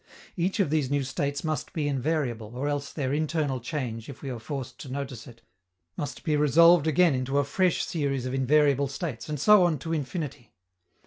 [0.35, 4.31] Each of these new states must be invariable, or else their internal change, if we
[4.31, 5.43] are forced to notice it,
[5.95, 9.93] must be resolved again into a fresh series of invariable states, and so on to
[9.93, 10.53] infinity.